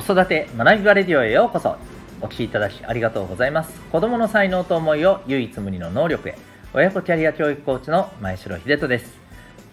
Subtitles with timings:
[0.00, 1.76] 子育て学びバレディオへようこそ。
[2.22, 3.78] お聞きいただきありがとうございます。
[3.92, 6.38] 子供の才能と思いを唯一無二の能力へ。
[6.72, 9.12] 親子キャリア教育コーチの前城秀人です。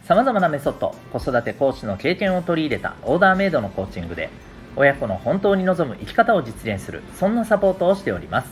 [0.03, 4.29] 様々なメソッド子育てコーチの経験を取り入れたオーダーメイドのコーチングで
[4.75, 8.49] 親子の本当に望む生き方を実現するそんなサポートをしております。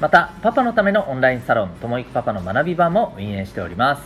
[0.00, 4.02] またパパのためのオンラインサロンともいくパパの学び場も運営しております。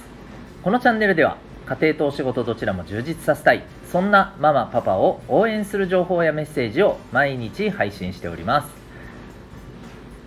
[0.63, 1.39] このチャンネルでは
[1.69, 3.63] 家庭とお仕事どちらも充実させたい。
[3.93, 8.69] そんなママパパを応援する情報やメッセージを毎日配信しております。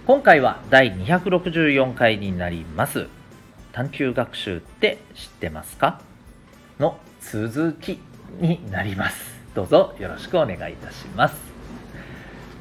[0.05, 3.07] 今回は第264回になります。
[3.71, 6.01] 探究学習って知ってますか？
[6.79, 7.99] の続き
[8.39, 9.39] になります。
[9.55, 11.35] どうぞよろしくお願いいたします。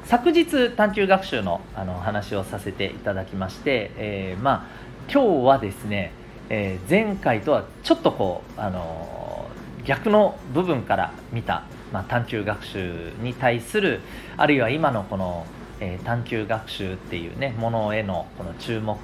[0.05, 6.13] 昨日探究学習のあの話をさせていただきまして、えー、まあ今日はですね
[6.53, 11.63] えー、前回とはちょっとこう、あのー、逆の部分から見た、
[11.93, 14.01] まあ、探究学習に対する
[14.35, 15.45] あるいは今のこの、
[15.79, 18.97] えー、探究学習っていうねものへのこの注目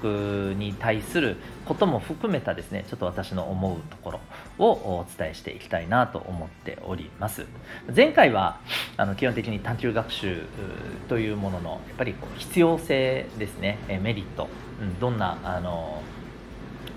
[0.58, 4.20] に対することも含めたですねちょっと私の思うところ
[4.58, 7.46] をお伝えしていきたいなと思っております。
[7.96, 8.60] 前回は
[8.98, 10.42] あの基本的に探究学習
[11.08, 14.50] というもののやっぱりこう必要性ですねメリット、
[14.82, 16.04] うん、どんなあの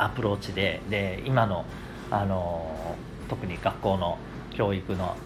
[0.02, 1.64] アプローチでで今の
[2.10, 2.96] あの
[3.28, 4.18] 特に学校の
[4.50, 5.16] 教育の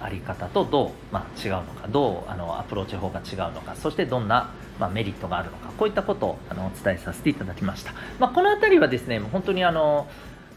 [0.00, 10.08] あり方とどう、まあ、違うのかどうあのアプローチ法が違うのかそしてどんな、まあ、メリットがあるのかこういったことをあのお伝えさせていただきました、まあ、この辺りはですね本当にあの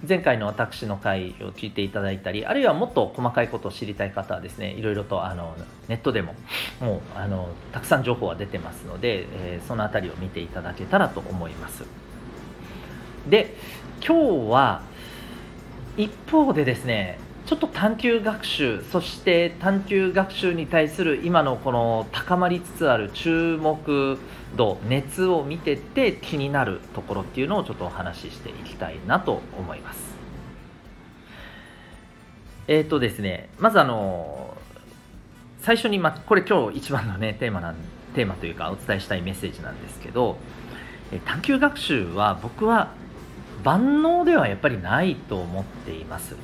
[0.07, 5.55] 前回の私の回を聞いていただいたりあるいはもっと細かいことを知りたい方はですねいろいろとあの
[5.87, 6.35] ネットでも
[6.81, 11.85] もうあのたくさん情報が出てますので、えー、その辺りを見ていただけたらと思います。
[13.29, 13.55] で
[14.05, 14.81] 今日は
[15.97, 24.17] 一方でですねちょっと探究学習そして探究学習に対する今のこの高まりつつある注目
[24.55, 30.13] 度熱を見てて気になるところっていうのをちょっとお話ししていきたいなと思います。
[32.67, 34.55] えっ、ー、とですねまずあの
[35.61, 37.75] 最初に、ま、これ今日一番のねテーマなん
[38.15, 40.37] テーマというかお伝えしたいメッセージなんですけど
[41.25, 42.91] 探究学習は僕は
[43.63, 46.33] 万能ではやっぱりないと思っています。
[46.33, 46.39] うん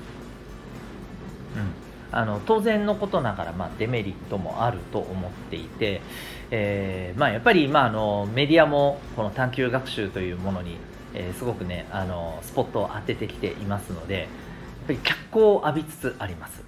[2.11, 6.01] あの当然のことながら、まあ、デメリットもあると思っていて、
[6.49, 10.77] えーまあ、やっぱり今あのメディアもこの探究学習というものに、
[11.13, 14.27] えー、すごくねあのスポットを当ててきていますのでやっ
[14.87, 16.63] ぱり脚光を浴びつつあります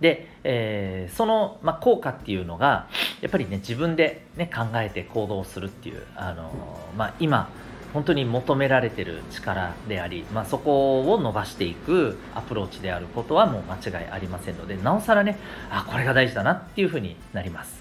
[0.00, 2.88] で、えー、その、まあ、効果っていうのが
[3.22, 6.52] やっぱりね自分で、ね、考えて行動するっていうあの、
[6.96, 7.48] まあ、今
[7.92, 15.38] 本当に求められてる力であり、まあ、そこを伸ばしていくアプローチであることはもう間違いありませんのでなおさらね
[15.70, 17.80] あこれが大事だなっていうふうになります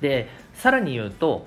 [0.00, 1.46] でさらに言うと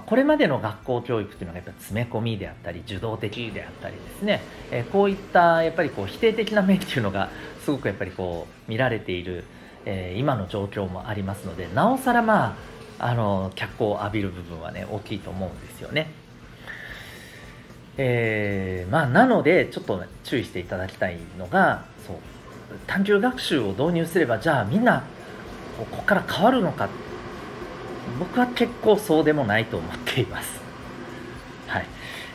[0.00, 4.40] これまでの学校教育っていうのがやっぱ詰め込みであったり受動的であったりですね、
[4.70, 7.28] えこういったやっぱりこう否定的な面っていうのが
[7.62, 9.44] すごくやっぱりこう見られている、
[9.84, 12.56] え今の状況もありますのでなおさらま
[12.98, 16.21] ああの脚光を浴びる部分はね大きいと思うんですよね。
[17.98, 22.16] えー、まあ、なのでちょっと注意していただきたいのがそう
[22.86, 25.04] 探究学習を導入すればじゃあみんな
[25.78, 26.88] ここから変わるのか
[28.18, 30.60] 僕は結構そうでもないと思っています。
[31.66, 31.86] はい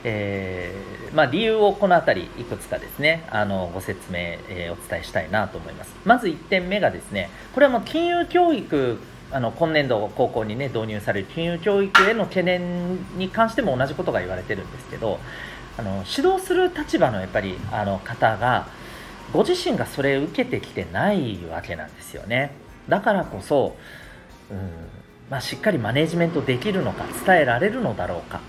[0.04, 4.20] えーまあ、理由をこの辺りいくつかですねあのご説明、
[4.50, 5.96] えー、お伝えしたいなと思います。
[6.06, 9.00] まず1点目がですねこれはもう金融教育
[9.32, 15.20] あの今年度高校にね導入される金融教育への懸念に関しても同じことが言われてるんですけど
[15.78, 18.68] あの指導する立場のやっぱりあの方が
[19.34, 22.52] ご自身がそれを受けてきてないわけなんですよね。
[22.88, 23.76] だからこそ、
[24.50, 24.58] うん
[25.30, 28.40] まあ、しっかりマネジメントできるのか伝えられるのだろうか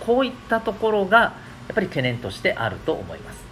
[0.00, 1.32] こういったところがや
[1.72, 3.47] っぱり懸念としてあると思います。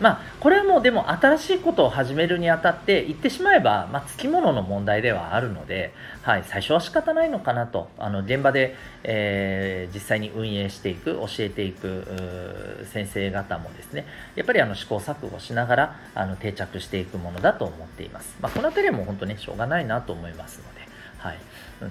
[0.00, 5.92] まあ、これはもうでも新しいことを始めるにあたって言ってしまえば、まあ、つきものの問題ではあるので、
[6.22, 8.74] はい、最初は仕方ないのかなとあの現場で、
[9.04, 20.80] えー、実際に運営していく教えていく先生方もですねやっぱりあの試行錯誤しながらあの定着していくものだと思っています、まあ、この辺りも本当ねしょうがないなと思いますので、
[21.18, 21.38] はい、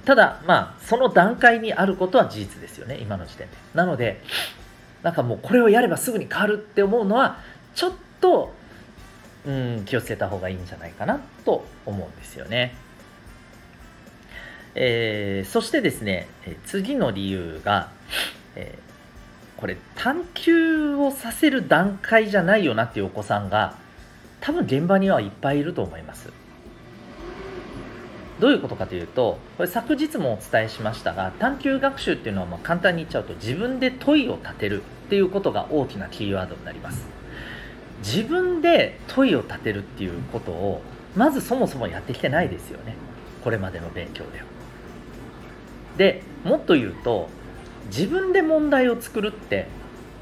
[0.06, 3.58] ただまあその段階にあることは事実ですよね今の時点で。
[3.74, 4.22] なので
[5.04, 7.40] なんかもうこれをやればすぐに変わるって思うのは
[7.76, 8.54] ちょっと、
[9.46, 12.76] うん、気をつけた方がいいんじゃないかなと思うんですよね。
[14.76, 16.28] えー、そしてですね、
[16.66, 17.90] 次の理由が、
[18.56, 23.76] えー、これ探求をさせる段階じゃないよなっていうお子さんが
[24.40, 26.32] 多分現場にはいっぱいいると思います。
[28.42, 37.06] どういうことかというとこれ昨日もお伝えしましたが探究学習っていうのはま簡単に言っちゃうと自分で問いを立てるっていうことが大きなキーワードになります
[38.04, 40.82] 自分で問いを立てるっていうことを
[41.16, 42.96] まずそもそもやってきてないですよね。
[43.44, 44.46] これまでの勉強では。
[45.98, 47.30] でもっと言うと
[47.88, 49.68] 自分で問題を作るって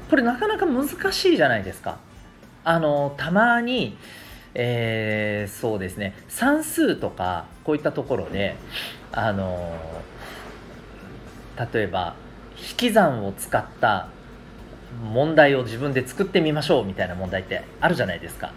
[0.08, 1.98] これなかなか難しいじゃないですか。
[2.64, 3.96] あのたまに
[4.54, 8.56] えー、そうですね算数とかこういったところで
[9.12, 9.76] あの
[11.72, 12.16] 例えば
[12.58, 14.08] 引き算を使った
[15.12, 18.52] 問題を自分で作ってみましょうみたいな問題ってあるじゃないですか。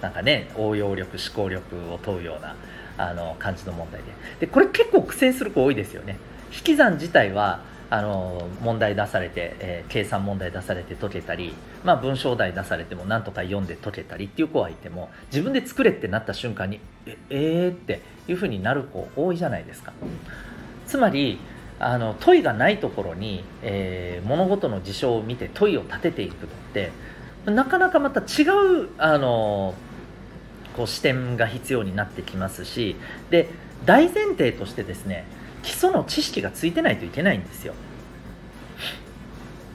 [0.00, 2.56] なんかね応用力思考力を問うような
[2.98, 4.12] あの感じの問題で。
[4.40, 6.18] でこれ結構苦戦する子多いですよね。
[6.52, 11.54] 引き算自体はあの問題出されて、えー、計算問題出されて解けたり、
[11.84, 19.92] まあ、文章題出されても何とか読んで解けたりっていう子はいても自分で作れってなった瞬間にええー、っていうふうになる子多いじゃないですか。
[20.86, 21.38] つまり
[21.84, 26.92] あの問いがないところに、えー、物事の事象を見て問いを立てていくのって
[27.44, 28.44] なかなかまた違
[28.84, 29.74] うあの
[30.76, 32.94] こう視点が必要になってきますし
[33.30, 33.48] で
[33.84, 35.24] 大前提としてですね
[35.64, 37.74] 基礎の知識がついてないといけないんですよ。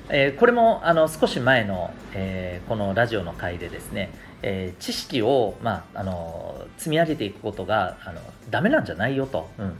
[0.10, 4.12] えー、これもあの少し前の、えー、このラジオの回でですね、
[4.42, 9.74] えー、知識を、まあ、あの積み上げていくことがあのダメなんじゃないよと、うん、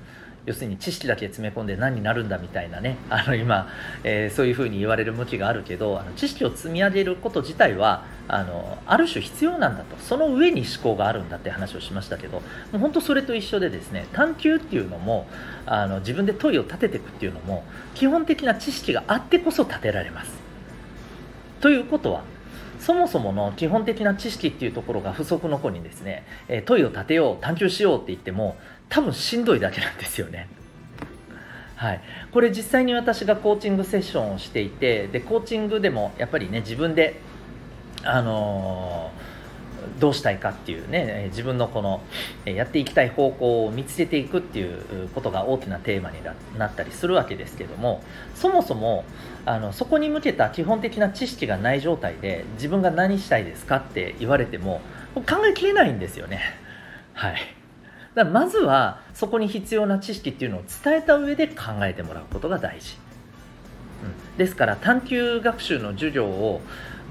[0.48, 3.68] 要するに知識だけ詰め込んで何になるんだみたいなねあの今、
[4.06, 12.44] えー、そういうふうに言われる向きがあるけどあの知識を積み上げること自体はあのある種必要なんだとその上に思考があるんだって話をしましたけども
[12.76, 15.28] う本当それと一緒でですね探求っていうのも
[15.66, 20.32] あの自分で問いを立てていくっていうのも基本的な知識があってこそ立てられます。
[21.60, 22.24] ということは
[22.80, 28.56] そもそもの基本的な知識っていうところが不足の子にですね、え問いを立てよう探求しようって言っても
[28.90, 30.48] 多分しんどいだけなんですよね。
[31.76, 32.02] はい、
[32.32, 37.20] これ実際に私がコーチングセッションをしていてでコーチングでもやっぱりね自分で、
[38.04, 39.12] あの、
[40.00, 42.02] どうしたいかっていうね自分のこの
[42.46, 46.18] やっていきたい方向を見つけていくっていうことが大きなテーマに
[46.58, 48.04] なったりするわけですけども
[48.36, 49.06] そもそも
[49.46, 54.82] あのそこに向けた基本的な知識がない状態で自分が何したいですかって言われても
[55.16, 56.42] 考えきれないんですよね。
[57.14, 57.34] はい。
[58.14, 62.98] だからまずはそこに必要な知識っていうのを伝えた上で考えてもらうことが大事、
[64.04, 66.62] うん、ですから探究学習の授業を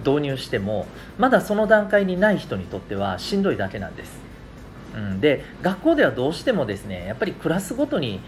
[0.05, 0.87] 導入しても
[1.19, 4.19] まだその段階にない人にとってはしんどいだけなんです、
[4.95, 8.21] うん、で学校ではどうしてもですねやっぱりクラスごとに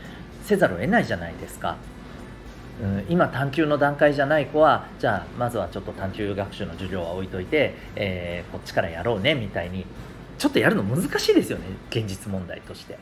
[0.45, 1.77] せざるを得ないじゃないですか。
[2.81, 9.85] うん、今探究の段階じゃない子はじゃあまずはちょっと探究学習の授業は置いといて、えー、こっちからやろうねみたいに
[10.39, 12.99] ちょっとやるの難しいですよね現実問題として。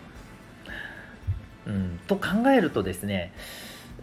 [1.66, 3.32] うん、と考えるとですね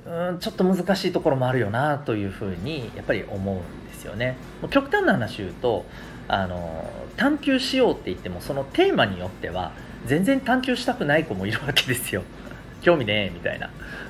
[0.05, 3.59] うんちょっと難しいところもあるよなというふうにやっぱり思うん
[4.03, 4.35] ですよね。
[4.61, 5.85] もう極端な話言うと
[6.27, 9.71] あの探求しようって言ってもそのテーマによっては
[10.05, 12.23] 全然探求したくない子もいるわけですよ。
[12.81, 13.69] 興味ねえみたいな。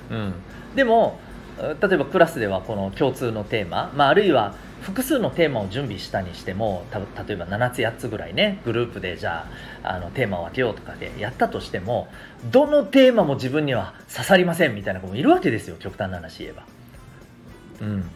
[0.10, 0.34] うん、
[0.76, 1.20] でも
[1.58, 9.48] 例えばクラスではこの共通のテーマ、まあ、あるいは複数のテーマを準備したにしても例えば7つ8つぐらいねグループでじゃ
[9.84, 12.08] ああのテーマを分けようとかでやったとしても
[12.52, 16.66] どのテーマも自分には刺さりませんみたいな子もいるわけですよ極端な話言えば。
[17.82, 18.10] うん、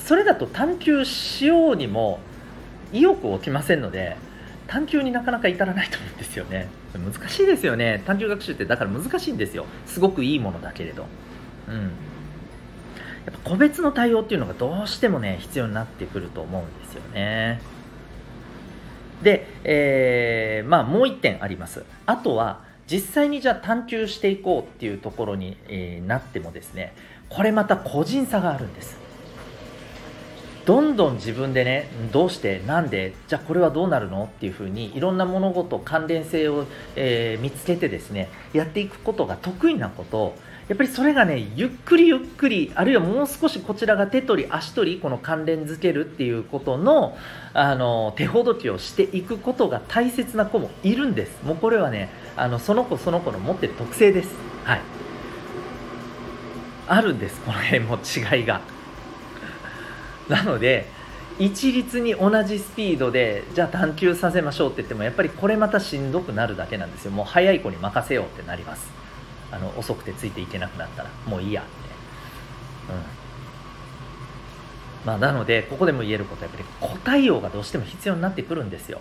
[0.00, 2.18] それだと探求しようにも
[2.92, 4.16] 意欲を起きませんので
[4.66, 6.68] 探求になかなか至らないと思うんですよね。
[6.92, 8.02] 難しいですよね。
[8.04, 9.66] 探究学習ってだから難しいんですよ。
[9.86, 11.06] すごくいいものだけれど。
[11.68, 11.74] うん。
[13.26, 17.60] やっぱ個別の対応っていうのがどうしてもね必要になってくると思うんですよね。
[19.22, 21.84] で、えー、まあもう1点あります。
[22.06, 26.94] あとは実際にじゃあ探求していこうっていうところに、えー、なってもですね
[27.28, 28.96] これまた個人差があるんです。
[30.66, 34.24] どんどん自分でねどうしてなんでじゃあこれはどうなるの？
[34.24, 40.34] っていうふうにいろんな物事関連性を、えー、見つけてですねやっていくことが得意なこと。
[40.68, 47.16] やっぱりそれがねゆっくりゆっくりあるいはもう少しこちらが手取り足取りこの関連づけるっていうことの
[47.54, 51.40] あの手ほどきをしていくことが大切な子もいるんです。
[51.44, 54.34] もうこれはねあのその子その子の持ってる特性です。
[54.64, 54.80] はい。
[56.88, 57.40] あるんです。
[57.42, 58.60] この辺も違いが。
[60.28, 60.86] なので
[61.38, 67.10] 一律に同じスピードでじゃあ探求させましょうって言ってもやっぱりこれまたしんどくなるだけなんですよ。
[67.10, 68.90] もう早い子に任せようってなります。
[69.52, 71.70] あの遅くてついていけなくなったらもういいやって、
[72.92, 73.02] うん。
[75.06, 79.00] まあ、なのでここでも言えることはやっぱり答えようがどうしても必要になってくるんですよ。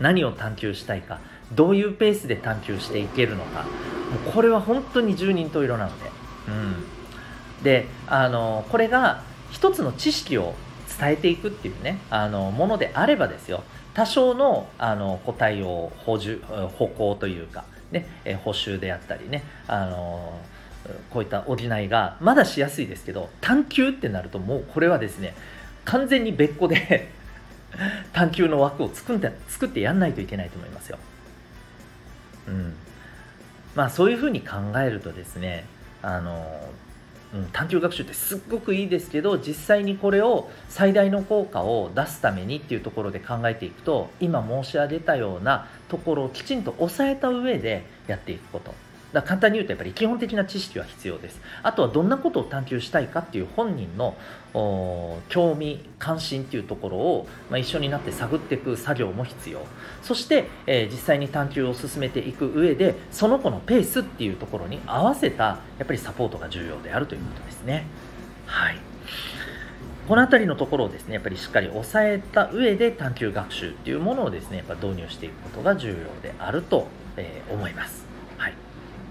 [0.00, 1.20] 何を探求したいか
[1.52, 3.62] どういうペースで探求していけるのか。
[3.62, 3.68] も
[4.30, 6.10] うこれは本当に十人十色なので、
[6.48, 6.50] う
[7.60, 10.54] ん、であのこれが一つの知識を
[10.98, 13.62] 伝えていくっていうねあのものであればですよ
[13.94, 16.42] 多少のあの個体を補充
[16.78, 18.06] 歩行というか、ね、
[18.44, 20.38] 補修であったりねあの
[21.10, 25.34] こういった補いがまだしやすいですけど探求ってなるともうこれはですね
[25.84, 27.10] 完全に別個で
[28.12, 30.98] 探求の枠を作って作ってやんないといけないと思いますよ。
[32.48, 32.74] うん、
[33.74, 35.66] まあそういうふうに考えるとですね
[36.02, 36.60] あの、
[37.32, 48.74] うん、探究学習ってすっごくいいですけど実際にこれを最大の効果を出すためにっていうところで考えていくと今申し上げたようなところをきちんと押さえた上でやっていくこと。
[49.12, 51.40] だ簡単に言うとやっぱり基本的な知識は必要です。
[51.62, 54.16] あとはどんなことを探求したいかっていう本人の
[55.28, 59.60] 興味関心っていうところを、まあ、一緒になって探っていく作業も必要。
[60.02, 67.86] そして、えー、実際に探求を進めていく上でその子のペースっていうところに合わせたやっぱりサポートが重要であるということですね。
[68.46, 68.78] はい。
[70.08, 78.09] この辺りのところをですねやっぱりしっかり押さえた上で探究学習っていうものをですねやっぱ導入していくことが重要であると、えー、思います。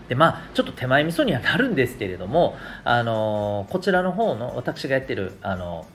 [0.10, 5.86] でまあちょっと手前味噌にはなるんですけれども、あのこちらの方の私がやってる、あの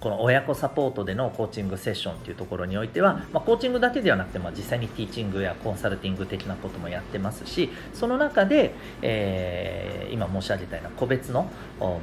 [0.00, 11.50] この親子サポートでのコーチングセッションっていうところにおいては、まあ、コーチングだけではなくて、まあ、実際にティーチングやコンサルティング的なこともやってますしその中で、えー、今申し上げたような個別の、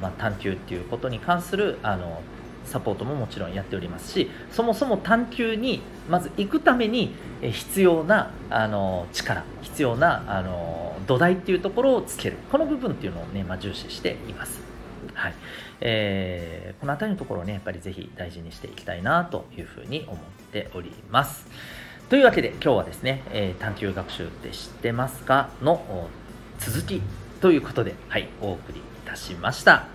[0.02, 2.20] まあ、探求っていうことに関するあの
[2.64, 14.60] サポートももちろんやっておりますしそもそも探求にまず行くために必要なあの力必要なあの土台っていうところをつけるこの部分っていうのをね、まあ、重視しています。
[15.12, 15.34] はい
[15.80, 20.18] えー、この辺りのところをねやっぱりぜひ大事にしていきたいなというふうに思っ
[20.50, 21.46] ております。
[22.08, 26.08] というわけで今日はですね、えー、探究学習って知ってますかの
[26.58, 27.02] 続き
[27.40, 29.86] ということで、はい、お送りいたしました。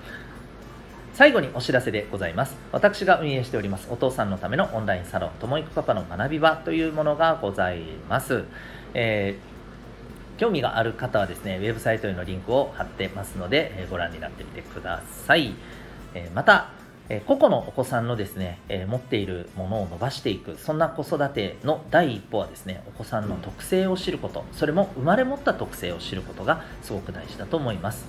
[1.20, 2.56] 最後にお知らせでございます。
[2.72, 8.46] 私が運営しております、お父さんのためのオンラインサロン、ともいくパパの学び場というものがございます。
[8.94, 15.56] えー、興味がある方はですね、ウェブサイトへのリンクを貼ってますので、えご覧になってみてください。
[16.16, 16.70] えまた、
[17.10, 28.08] え個々のお子さんのですね、え持っているものを伸ばしていく、そんな子育ての第一歩はですね、お子さんの特性を知ること、それも生まれ持った特性を知ることがすごく大事だと思います。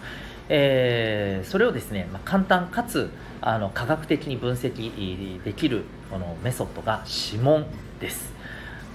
[0.52, 3.08] えー、それをですね、まあ、簡単かつ
[3.40, 7.64] あの科学的に分析できるこのメソッドが指紋
[8.00, 8.34] です。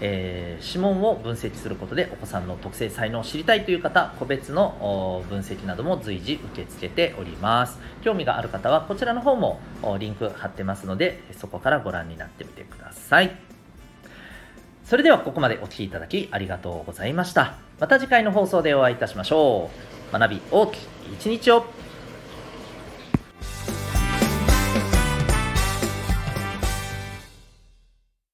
[0.02, 7.80] えー、指紋を分析することでお子さんの特性才能を知りたいという方個別の分析なども随時受け付けております。
[8.04, 9.62] 興味がある方はこちらの方も
[9.98, 13.34] リンク貼ってますのでそこからご覧になってみてください。
[14.84, 17.56] それではここまでお聴きいただきありがとうございました。
[17.80, 19.70] また次回の放送でお会いいたしましょ
[20.12, 20.20] う。
[20.20, 21.75] 学び大きい一日を。